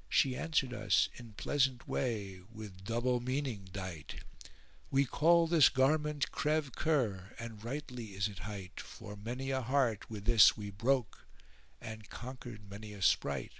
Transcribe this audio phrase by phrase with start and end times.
[0.00, 4.22] * She answered us in pleasant way with double meaning dight;
[4.92, 9.60] "We call this garment creve coeur; and rightly is it hight, * For many a
[9.60, 11.26] heart wi' this we broke
[11.82, 13.54] [FN#415] and conquered many a sprite!"